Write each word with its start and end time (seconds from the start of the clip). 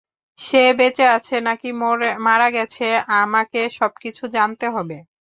সে 0.39 0.63
বেঁচে 0.79 1.05
আছে 1.09 1.35
নাকি 1.41 1.67
মারা 2.19 2.47
গেছে, 2.49 2.85
আমাকে 3.15 3.59
সবকিছু 3.79 4.23
জানতে 4.35 4.65
হবে। 4.69 4.97